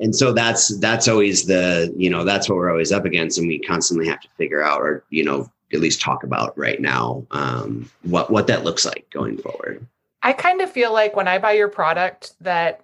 And 0.00 0.14
so 0.14 0.32
that's 0.32 0.78
that's 0.78 1.08
always 1.08 1.44
the 1.44 1.92
you 1.96 2.10
know 2.10 2.24
that's 2.24 2.48
what 2.48 2.56
we're 2.56 2.70
always 2.70 2.92
up 2.92 3.04
against, 3.04 3.38
and 3.38 3.48
we 3.48 3.58
constantly 3.60 4.06
have 4.08 4.20
to 4.20 4.28
figure 4.36 4.62
out 4.62 4.80
or 4.80 5.04
you 5.10 5.24
know 5.24 5.50
at 5.74 5.80
least 5.80 6.00
talk 6.00 6.24
about 6.24 6.56
right 6.56 6.80
now 6.80 7.26
um, 7.30 7.90
what 8.02 8.30
what 8.30 8.46
that 8.46 8.64
looks 8.64 8.84
like 8.84 9.06
going 9.10 9.36
forward. 9.38 9.86
I 10.22 10.32
kind 10.32 10.60
of 10.60 10.70
feel 10.70 10.92
like 10.92 11.16
when 11.16 11.28
I 11.28 11.38
buy 11.38 11.52
your 11.52 11.68
product 11.68 12.34
that 12.40 12.80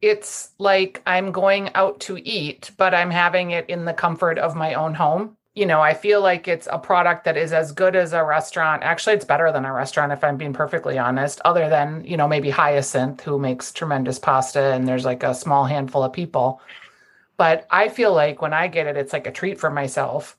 it's 0.00 0.50
like 0.58 1.02
I'm 1.06 1.32
going 1.32 1.70
out 1.74 2.00
to 2.00 2.18
eat, 2.26 2.70
but 2.76 2.94
I'm 2.94 3.10
having 3.10 3.52
it 3.52 3.68
in 3.68 3.84
the 3.84 3.92
comfort 3.92 4.38
of 4.38 4.54
my 4.54 4.74
own 4.74 4.94
home 4.94 5.36
you 5.54 5.66
know, 5.66 5.82
I 5.82 5.92
feel 5.92 6.22
like 6.22 6.48
it's 6.48 6.66
a 6.70 6.78
product 6.78 7.24
that 7.24 7.36
is 7.36 7.52
as 7.52 7.72
good 7.72 7.94
as 7.94 8.14
a 8.14 8.24
restaurant. 8.24 8.82
Actually, 8.82 9.16
it's 9.16 9.24
better 9.24 9.52
than 9.52 9.66
a 9.66 9.72
restaurant, 9.72 10.12
if 10.12 10.24
I'm 10.24 10.38
being 10.38 10.54
perfectly 10.54 10.96
honest, 10.96 11.42
other 11.44 11.68
than, 11.68 12.02
you 12.04 12.16
know, 12.16 12.26
maybe 12.26 12.48
Hyacinth, 12.48 13.20
who 13.20 13.38
makes 13.38 13.70
tremendous 13.70 14.18
pasta 14.18 14.72
and 14.72 14.88
there's 14.88 15.04
like 15.04 15.22
a 15.22 15.34
small 15.34 15.66
handful 15.66 16.02
of 16.02 16.12
people. 16.12 16.60
But 17.36 17.66
I 17.70 17.88
feel 17.88 18.14
like 18.14 18.40
when 18.40 18.54
I 18.54 18.68
get 18.68 18.86
it, 18.86 18.96
it's 18.96 19.12
like 19.12 19.26
a 19.26 19.32
treat 19.32 19.60
for 19.60 19.68
myself. 19.68 20.38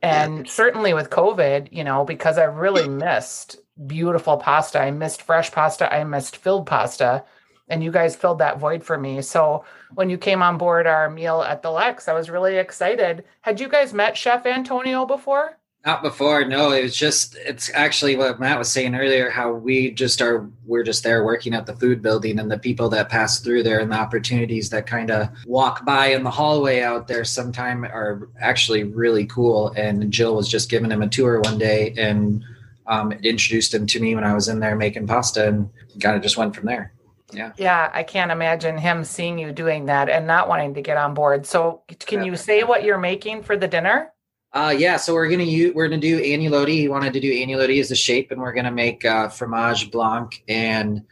And 0.00 0.48
certainly 0.48 0.94
with 0.94 1.10
COVID, 1.10 1.68
you 1.72 1.82
know, 1.84 2.04
because 2.04 2.38
I 2.38 2.44
really 2.44 2.88
missed 2.88 3.56
beautiful 3.86 4.36
pasta, 4.36 4.80
I 4.80 4.90
missed 4.90 5.22
fresh 5.22 5.50
pasta, 5.50 5.92
I 5.92 6.04
missed 6.04 6.36
filled 6.36 6.66
pasta 6.66 7.24
and 7.68 7.84
you 7.84 7.90
guys 7.90 8.16
filled 8.16 8.38
that 8.38 8.58
void 8.58 8.82
for 8.82 8.98
me. 8.98 9.20
So 9.22 9.64
when 9.94 10.08
you 10.10 10.18
came 10.18 10.42
on 10.42 10.58
board 10.58 10.86
our 10.86 11.10
meal 11.10 11.42
at 11.42 11.62
the 11.62 11.70
Lex, 11.70 12.08
I 12.08 12.14
was 12.14 12.30
really 12.30 12.56
excited. 12.56 13.24
Had 13.42 13.60
you 13.60 13.68
guys 13.68 13.92
met 13.92 14.16
Chef 14.16 14.46
Antonio 14.46 15.04
before? 15.04 15.57
Not 15.86 16.02
before, 16.02 16.44
no. 16.44 16.72
It 16.72 16.82
was 16.82 16.96
just 16.96 17.36
it's 17.36 17.70
actually 17.72 18.16
what 18.16 18.40
Matt 18.40 18.58
was 18.58 18.70
saying 18.70 18.94
earlier, 18.94 19.30
how 19.30 19.52
we 19.52 19.92
just 19.92 20.20
are 20.20 20.50
we're 20.66 20.82
just 20.82 21.04
there 21.04 21.24
working 21.24 21.54
at 21.54 21.66
the 21.66 21.76
food 21.76 22.02
building 22.02 22.40
and 22.40 22.50
the 22.50 22.58
people 22.58 22.88
that 22.90 23.08
pass 23.08 23.40
through 23.40 23.62
there 23.62 23.78
and 23.78 23.92
the 23.92 23.96
opportunities 23.96 24.70
that 24.70 24.86
kind 24.86 25.10
of 25.10 25.28
walk 25.46 25.84
by 25.84 26.08
in 26.08 26.24
the 26.24 26.30
hallway 26.30 26.82
out 26.82 27.06
there 27.06 27.24
sometime 27.24 27.84
are 27.84 28.28
actually 28.40 28.84
really 28.84 29.24
cool. 29.26 29.68
And 29.76 30.12
Jill 30.12 30.34
was 30.34 30.48
just 30.48 30.68
giving 30.68 30.90
him 30.90 31.00
a 31.00 31.08
tour 31.08 31.40
one 31.40 31.58
day 31.58 31.94
and 31.96 32.44
um, 32.88 33.12
introduced 33.12 33.72
him 33.72 33.86
to 33.86 34.00
me 34.00 34.14
when 34.14 34.24
I 34.24 34.34
was 34.34 34.48
in 34.48 34.58
there 34.58 34.74
making 34.74 35.06
pasta 35.06 35.46
and 35.46 35.70
kind 36.00 36.16
of 36.16 36.22
just 36.22 36.36
went 36.36 36.56
from 36.56 36.66
there. 36.66 36.92
Yeah. 37.32 37.52
Yeah, 37.56 37.90
I 37.92 38.02
can't 38.02 38.30
imagine 38.32 38.78
him 38.78 39.04
seeing 39.04 39.38
you 39.38 39.52
doing 39.52 39.86
that 39.86 40.08
and 40.08 40.26
not 40.26 40.48
wanting 40.48 40.74
to 40.74 40.82
get 40.82 40.96
on 40.96 41.14
board. 41.14 41.46
So, 41.46 41.82
can 42.00 42.24
you 42.24 42.36
say 42.36 42.64
what 42.64 42.84
you're 42.84 42.98
making 42.98 43.42
for 43.42 43.56
the 43.56 43.68
dinner? 43.68 44.12
Uh, 44.52 44.74
yeah, 44.76 44.96
so 44.96 45.12
we're 45.12 45.28
gonna 45.28 45.42
use 45.42 45.74
we're 45.74 45.88
gonna 45.88 46.00
do 46.00 46.20
agnolotti. 46.20 46.68
He 46.68 46.88
wanted 46.88 47.12
to 47.12 47.20
do 47.20 47.30
agnolotti 47.30 47.80
as 47.80 47.90
a 47.90 47.96
shape, 47.96 48.30
and 48.30 48.40
we're 48.40 48.54
gonna 48.54 48.72
make 48.72 49.04
uh, 49.04 49.28
fromage 49.28 49.90
blanc 49.90 50.42
and 50.48 51.02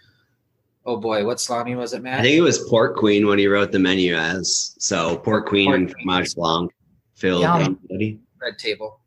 oh 0.86 0.96
boy, 0.96 1.24
what 1.26 1.40
salami 1.40 1.74
was 1.74 1.92
it, 1.92 2.02
Matt? 2.02 2.20
I 2.20 2.22
think 2.22 2.36
it 2.36 2.40
was 2.40 2.66
pork 2.68 2.96
queen 2.96 3.26
when 3.26 3.38
he 3.38 3.46
wrote 3.46 3.72
the 3.72 3.78
menu 3.78 4.14
as 4.14 4.74
so 4.78 5.18
pork 5.18 5.46
queen 5.46 5.66
pork 5.66 5.76
and 5.78 5.92
fromage 5.92 6.34
blanc 6.34 6.72
filled 7.14 7.44
agnolotti. 7.44 8.18
Red 8.40 8.58
table. 8.58 9.00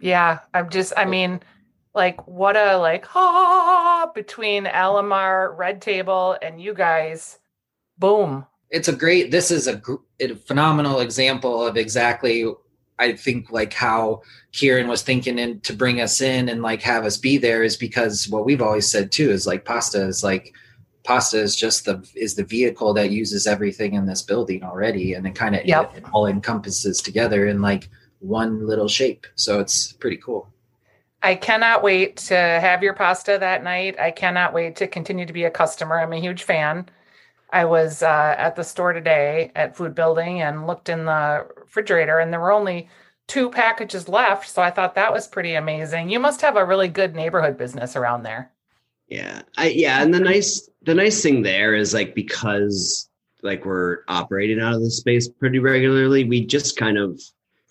Yeah, 0.00 0.40
I'm 0.54 0.70
just. 0.70 0.92
I 0.96 1.04
mean 1.04 1.40
like 1.94 2.26
what 2.26 2.56
a 2.56 2.76
like 2.76 3.04
ha 3.04 4.10
between 4.14 4.64
Alemar, 4.64 5.56
Red 5.56 5.82
Table, 5.82 6.36
and 6.42 6.60
you 6.60 6.74
guys. 6.74 7.38
Boom. 7.98 8.46
It's 8.70 8.88
a 8.88 8.92
great. 8.94 9.30
This 9.30 9.50
is 9.50 9.66
a, 9.66 9.82
a 10.20 10.34
phenomenal 10.34 11.00
example 11.00 11.66
of 11.66 11.76
exactly. 11.76 12.46
I 12.98 13.12
think 13.12 13.50
like 13.50 13.72
how 13.72 14.22
Kieran 14.52 14.88
was 14.88 15.02
thinking 15.02 15.38
in 15.38 15.60
to 15.60 15.72
bring 15.72 16.00
us 16.00 16.20
in 16.20 16.48
and 16.48 16.62
like 16.62 16.82
have 16.82 17.04
us 17.04 17.16
be 17.16 17.38
there 17.38 17.62
is 17.62 17.76
because 17.76 18.28
what 18.28 18.44
we've 18.44 18.62
always 18.62 18.90
said 18.90 19.12
too 19.12 19.30
is 19.30 19.46
like 19.46 19.64
pasta 19.64 20.06
is 20.06 20.24
like 20.24 20.52
pasta 21.04 21.40
is 21.40 21.54
just 21.54 21.84
the 21.84 22.06
is 22.14 22.34
the 22.34 22.44
vehicle 22.44 22.92
that 22.94 23.10
uses 23.10 23.46
everything 23.46 23.94
in 23.94 24.06
this 24.06 24.22
building 24.22 24.62
already 24.62 25.14
and 25.14 25.26
it 25.26 25.34
kind 25.34 25.54
of 25.54 25.64
yep. 25.64 25.94
it, 25.94 25.98
it 25.98 26.04
all 26.12 26.26
encompasses 26.26 27.00
together 27.00 27.46
in 27.46 27.62
like 27.62 27.88
one 28.18 28.66
little 28.66 28.88
shape 28.88 29.26
so 29.36 29.60
it's 29.60 29.92
pretty 29.92 30.16
cool 30.16 30.48
I 31.22 31.34
cannot 31.34 31.82
wait 31.82 32.16
to 32.28 32.36
have 32.36 32.80
your 32.80 32.94
pasta 32.94 33.38
that 33.40 33.64
night. 33.64 33.98
I 33.98 34.12
cannot 34.12 34.54
wait 34.54 34.76
to 34.76 34.86
continue 34.86 35.26
to 35.26 35.32
be 35.32 35.44
a 35.44 35.50
customer. 35.50 35.98
I'm 35.98 36.12
a 36.12 36.20
huge 36.20 36.44
fan. 36.44 36.88
I 37.50 37.64
was 37.64 38.02
uh, 38.02 38.34
at 38.36 38.56
the 38.56 38.62
store 38.62 38.92
today 38.92 39.50
at 39.54 39.76
Food 39.76 39.94
Building 39.94 40.42
and 40.42 40.66
looked 40.66 40.88
in 40.88 41.06
the 41.06 41.46
refrigerator, 41.56 42.18
and 42.18 42.32
there 42.32 42.40
were 42.40 42.52
only 42.52 42.88
two 43.26 43.50
packages 43.50 44.08
left. 44.08 44.48
So 44.48 44.62
I 44.62 44.70
thought 44.70 44.94
that 44.94 45.12
was 45.12 45.26
pretty 45.26 45.54
amazing. 45.54 46.10
You 46.10 46.18
must 46.18 46.40
have 46.42 46.56
a 46.56 46.64
really 46.64 46.88
good 46.88 47.14
neighborhood 47.14 47.56
business 47.56 47.96
around 47.96 48.22
there. 48.22 48.52
Yeah, 49.08 49.42
I, 49.56 49.68
yeah, 49.68 50.02
and 50.02 50.12
the 50.12 50.20
nice 50.20 50.68
the 50.82 50.94
nice 50.94 51.22
thing 51.22 51.42
there 51.42 51.74
is 51.74 51.94
like 51.94 52.14
because 52.14 53.08
like 53.42 53.64
we're 53.64 54.00
operating 54.08 54.60
out 54.60 54.74
of 54.74 54.82
the 54.82 54.90
space 54.90 55.28
pretty 55.28 55.58
regularly, 55.58 56.24
we 56.24 56.44
just 56.44 56.76
kind 56.76 56.98
of 56.98 57.20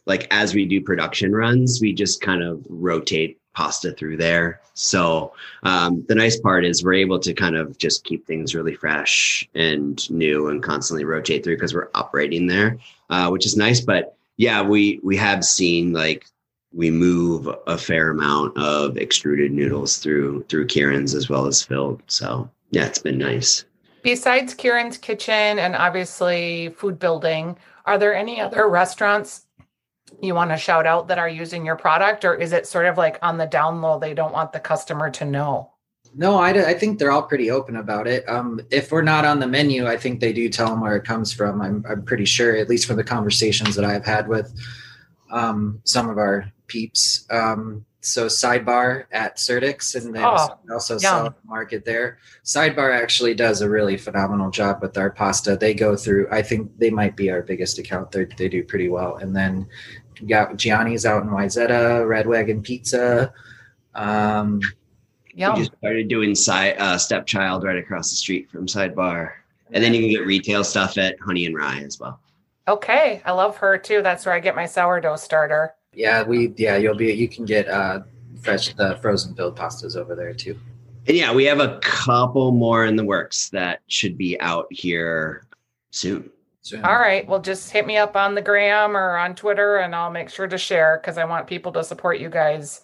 like 0.08 0.28
as 0.32 0.56
we 0.56 0.66
do 0.66 0.82
production 0.82 1.34
runs, 1.34 1.80
we 1.82 1.94
just 1.94 2.22
kind 2.22 2.42
of 2.42 2.66
rotate 2.70 3.40
pasta 3.58 3.92
through 3.92 4.16
there. 4.16 4.62
So 4.76 5.34
um, 5.64 6.06
the 6.08 6.14
nice 6.14 6.40
part 6.40 6.64
is 6.64 6.84
we're 6.84 6.94
able 6.94 7.18
to 7.18 7.34
kind 7.34 7.56
of 7.56 7.76
just 7.80 8.04
keep 8.04 8.28
things 8.28 8.54
really 8.54 8.76
fresh 8.76 9.50
and 9.56 10.08
new 10.12 10.50
and 10.50 10.62
constantly 10.62 11.06
rotate 11.06 11.44
through 11.44 11.56
because 11.56 11.74
we're 11.74 11.90
operating 11.96 12.46
there, 12.46 12.78
uh, 13.10 13.30
which 13.30 13.48
is 13.48 13.58
nice. 13.58 13.82
But 13.82 14.16
yeah, 14.38 14.62
we 14.62 15.00
we 15.02 15.18
have 15.18 15.44
seen 15.44 15.92
like 15.92 16.28
we 16.72 16.92
move 16.92 17.50
a 17.66 17.80
fair 17.80 18.12
amount 18.12 18.56
of 18.60 18.96
extruded 18.96 19.52
noodles 19.52 19.98
through 19.98 20.44
through 20.50 20.68
Kieran's 20.68 21.16
as 21.16 21.28
well 21.28 21.48
as 21.48 21.64
filled. 21.64 22.04
So 22.06 22.48
yeah, 22.70 22.86
it's 22.86 23.00
been 23.00 23.18
nice. 23.18 23.66
Besides 24.04 24.54
Kieran's 24.54 25.00
Kitchen 25.00 25.58
and 25.58 25.76
obviously 25.76 26.70
food 26.78 27.00
building, 27.00 27.58
are 27.86 27.98
there 27.98 28.14
any 28.14 28.40
other 28.40 28.70
restaurants 28.70 29.47
you 30.22 30.34
want 30.34 30.52
to 30.52 30.58
shout 30.58 30.86
out 30.86 31.08
that 31.08 31.20
are 31.20 31.30
using 31.30 31.66
your 31.66 31.76
product, 31.76 32.26
or 32.26 32.36
is 32.36 32.54
it 32.54 32.66
sort 32.66 32.86
of 32.86 32.98
like 32.98 33.20
on 33.22 33.38
the 33.38 33.46
down 33.46 33.82
low? 33.82 34.00
They 34.00 34.14
don't 34.14 34.34
want 34.34 34.52
the 34.54 34.60
customer 34.60 35.10
to 35.12 35.26
know. 35.26 35.72
No, 36.16 36.38
I, 36.38 36.50
I 36.50 36.74
think 36.74 36.98
they're 36.98 37.12
all 37.12 37.24
pretty 37.24 37.52
open 37.52 37.76
about 37.76 38.08
it. 38.08 38.28
Um, 38.28 38.60
if 38.72 38.92
we're 38.92 39.02
not 39.02 39.26
on 39.26 39.40
the 39.40 39.48
menu, 39.48 39.86
I 39.88 39.98
think 39.98 40.20
they 40.20 40.34
do 40.34 40.50
tell 40.50 40.70
them 40.70 40.82
where 40.82 40.96
it 40.96 41.04
comes 41.04 41.32
from. 41.32 41.62
I'm, 41.62 41.86
I'm 41.88 42.04
pretty 42.04 42.26
sure, 42.26 42.56
at 42.56 42.70
least 42.70 42.88
from 42.88 42.96
the 42.96 43.04
conversations 43.04 43.76
that 43.76 43.86
I've 43.86 44.06
had 44.06 44.28
with 44.28 44.52
um, 45.32 45.80
some 45.84 46.10
of 46.10 46.18
our 46.18 46.52
peeps. 46.68 47.26
Um, 47.30 47.86
so 48.08 48.28
Sidebar 48.28 49.06
at 49.12 49.38
Surdyk's, 49.38 49.96
and 49.96 50.14
they 50.16 50.22
Oh, 50.22 50.30
also, 50.30 50.60
also 50.72 50.98
sell 50.98 51.24
yum. 51.26 51.36
market 51.46 51.86
there. 51.86 52.18
Sidebar 52.44 52.94
actually 53.00 53.34
does 53.34 53.62
a 53.62 53.70
really 53.70 53.98
phenomenal 53.98 54.50
job 54.50 54.82
with 54.82 54.98
our 54.98 55.10
pasta. 55.10 55.56
They 55.58 55.74
go 55.74 55.96
through. 55.96 56.28
I 56.32 56.42
think 56.42 56.72
they 56.80 56.90
might 56.90 57.16
be 57.16 57.30
our 57.30 57.42
biggest 57.42 57.78
account. 57.80 58.12
They 58.12 58.26
they 58.26 58.50
do 58.50 58.64
pretty 58.64 58.90
well. 58.90 59.18
And 59.18 59.36
then 59.36 59.68
you 60.20 60.28
got 60.28 60.58
Gianni's 60.58 61.06
out 61.06 61.24
in 61.24 61.30
Wayzata, 61.30 62.08
Red 62.08 62.28
Wagon 62.28 62.62
Pizza. 62.62 63.34
Um, 63.96 64.62
Yum. 65.34 65.54
We 65.54 65.60
just 65.66 65.78
started 65.78 66.08
doing 66.08 66.34
side 66.34 66.76
uh, 66.80 66.98
stepchild 66.98 67.64
right 67.64 67.78
across 67.78 68.10
the 68.10 68.16
street 68.16 68.50
from 68.50 68.66
Sidebar, 68.66 69.34
and 69.72 69.84
then 69.84 69.94
you 69.94 70.02
can 70.02 70.10
get 70.10 70.26
retail 70.26 70.64
stuff 70.64 70.98
at 70.98 71.20
Honey 71.20 71.46
and 71.46 71.56
Rye 71.56 71.82
as 71.86 72.00
well. 72.00 72.20
Okay, 72.68 73.22
I 73.24 73.32
love 73.32 73.56
her 73.58 73.78
too. 73.78 74.02
That's 74.02 74.26
where 74.26 74.34
I 74.34 74.40
get 74.40 74.56
my 74.56 74.66
sourdough 74.66 75.16
starter. 75.18 75.74
Yeah, 75.98 76.22
we 76.22 76.54
yeah 76.58 76.78
you'll 76.78 76.96
be 76.96 77.12
you 77.12 77.28
can 77.28 77.44
get 77.44 77.68
uh, 77.68 78.02
fresh 78.40 78.74
the 78.76 78.98
frozen 79.02 79.34
filled 79.36 79.58
pastas 79.58 79.96
over 79.96 80.16
there 80.16 80.34
too. 80.34 80.58
And 81.08 81.18
yeah, 81.18 81.34
we 81.34 81.46
have 81.46 81.60
a 81.60 81.80
couple 81.80 82.52
more 82.52 82.86
in 82.86 82.96
the 82.96 83.04
works 83.04 83.50
that 83.50 83.82
should 83.88 84.18
be 84.18 84.40
out 84.40 84.68
here 84.70 85.48
soon. 85.92 86.30
So, 86.62 86.82
All 86.84 87.00
right, 87.00 87.26
well, 87.26 87.40
just 87.40 87.72
hit 87.72 87.88
me 87.88 87.96
up 87.96 88.18
on 88.18 88.36
the 88.36 88.42
gram 88.42 88.96
or 88.96 89.16
on 89.16 89.36
Twitter, 89.36 89.78
and 89.78 89.96
I'll 89.96 90.12
make 90.12 90.30
sure 90.30 90.48
to 90.48 90.58
share 90.58 91.00
because 91.02 91.18
I 91.18 91.24
want 91.24 91.48
people 91.48 91.72
to 91.72 91.84
support 91.84 92.20
you 92.20 92.30
guys. 92.30 92.82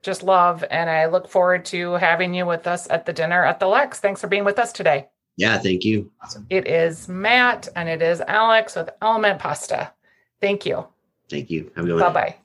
Just 0.00 0.22
love, 0.22 0.64
and 0.70 0.88
I 0.88 1.06
look 1.06 1.28
forward 1.28 1.66
to 1.66 1.92
having 1.92 2.32
you 2.32 2.46
with 2.46 2.66
us 2.66 2.88
at 2.88 3.04
the 3.04 3.12
dinner 3.12 3.44
at 3.44 3.60
the 3.60 3.66
Lex. 3.66 4.00
Thanks 4.00 4.22
for 4.22 4.28
being 4.28 4.44
with 4.44 4.58
us 4.58 4.72
today. 4.72 5.08
Yeah, 5.36 5.58
thank 5.58 5.84
you. 5.84 6.10
Awesome. 6.22 6.46
It 6.50 6.66
is 6.66 7.08
Matt 7.08 7.68
and 7.76 7.88
it 7.88 8.02
is 8.02 8.20
Alex 8.22 8.74
with 8.74 8.90
Aliment 9.00 9.38
Pasta. 9.38 9.92
Thank 10.40 10.66
you. 10.66 10.84
Thank 11.30 11.48
you. 11.48 11.70
Have 11.76 11.84
a 11.84 11.88
good 11.88 12.00
one. 12.00 12.12
Bye 12.12 12.20
bye. 12.20 12.36